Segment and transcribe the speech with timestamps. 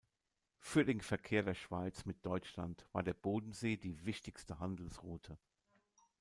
[0.57, 5.37] Für den Verkehr der Schweiz mit Deutschland war der Bodensee die wichtigste Handelsroute.